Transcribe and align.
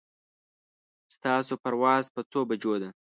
ستاسو 1.15 1.53
پرواز 1.63 2.03
په 2.15 2.21
څو 2.31 2.39
بجو 2.49 2.73
ده 2.81 2.89